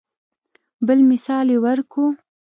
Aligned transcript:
بل 0.87 0.99
مثال 1.09 1.47
مې 1.51 1.57
ورکو. 1.65 2.05